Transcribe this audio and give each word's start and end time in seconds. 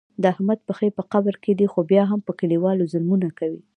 د 0.21 0.23
احمد 0.33 0.59
پښې 0.67 0.89
په 0.97 1.03
قبر 1.11 1.33
کې 1.43 1.51
دي 1.59 1.67
خو 1.71 1.79
بیا 1.91 2.03
هم 2.11 2.19
په 2.27 2.31
کلیوالو 2.39 2.89
ظلمونه 2.93 3.27
کوي. 3.39 3.61